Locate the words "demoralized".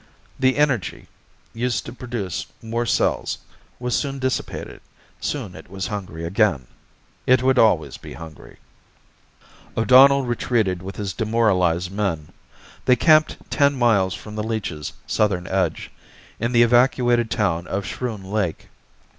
11.13-11.91